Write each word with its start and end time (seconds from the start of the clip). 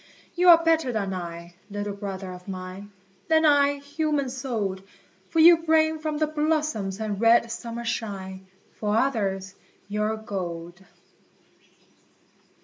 You 0.33 0.49
are 0.49 0.63
better 0.65 0.91
than 0.91 1.13
I, 1.13 1.53
little 1.69 1.93
brother 1.93 2.33
of 2.33 2.47
mine, 2.47 2.89
Than 3.27 3.45
I, 3.45 3.73
human 3.77 4.29
souled, 4.31 4.81
For 5.29 5.37
you 5.39 5.57
bring 5.57 5.99
from 5.99 6.17
the 6.17 6.25
blossoms 6.25 6.99
and 6.99 7.21
red 7.21 7.51
summer 7.51 7.85
shine, 7.85 8.47
For 8.79 8.97
others, 8.97 9.53
your 9.87 10.17
gold. 10.17 10.83